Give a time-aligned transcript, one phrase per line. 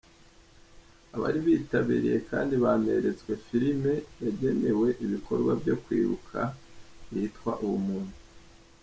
[1.15, 3.83] Abari bitabiriye kandi baneretswe film
[4.23, 6.39] yagenewe ibikorwa byo kwibuka
[7.13, 8.15] yitwa “Ubumuntu”.